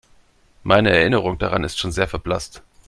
Meine 0.63 0.89
Erinnerung 0.89 1.37
daran 1.37 1.63
ist 1.63 1.77
schon 1.77 1.91
sehr 1.91 2.07
verblasst. 2.07 2.63